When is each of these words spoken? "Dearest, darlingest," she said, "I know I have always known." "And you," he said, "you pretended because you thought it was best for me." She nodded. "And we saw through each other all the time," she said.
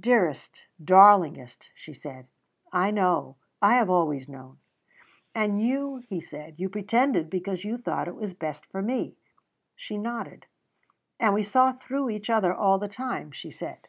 "Dearest, 0.00 0.64
darlingest," 0.82 1.68
she 1.74 1.92
said, 1.92 2.26
"I 2.72 2.90
know 2.90 3.36
I 3.60 3.74
have 3.74 3.90
always 3.90 4.26
known." 4.26 4.58
"And 5.34 5.60
you," 5.60 5.98
he 5.98 6.18
said, 6.18 6.58
"you 6.58 6.70
pretended 6.70 7.28
because 7.28 7.62
you 7.62 7.76
thought 7.76 8.08
it 8.08 8.14
was 8.16 8.32
best 8.32 8.64
for 8.64 8.80
me." 8.80 9.18
She 9.76 9.98
nodded. 9.98 10.46
"And 11.18 11.34
we 11.34 11.42
saw 11.42 11.72
through 11.72 12.08
each 12.08 12.30
other 12.30 12.54
all 12.54 12.78
the 12.78 12.88
time," 12.88 13.32
she 13.32 13.50
said. 13.50 13.88